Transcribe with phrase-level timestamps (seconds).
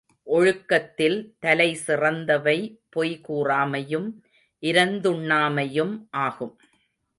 [0.23, 2.79] ஒழுக்கத்தில் தலை சிறந்தவை
[2.89, 4.07] பொய் கூறாமையும்,
[4.61, 6.07] இரந்துண்ணாமையும்
[6.11, 6.59] ஆகும்.